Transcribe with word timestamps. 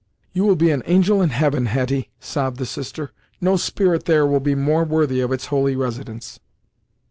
"You 0.33 0.45
will 0.45 0.55
be 0.55 0.71
an 0.71 0.81
angel 0.87 1.21
in 1.21 1.29
heaven, 1.29 1.67
Hetty," 1.67 2.09
sobbed 2.19 2.57
the 2.57 2.65
sister; 2.65 3.11
"no 3.39 3.55
spirit 3.55 4.05
there 4.05 4.25
will 4.25 4.39
be 4.39 4.55
more 4.55 4.83
worthy 4.83 5.19
of 5.21 5.31
its 5.31 5.45
holy 5.53 5.75
residence!" 5.75 6.39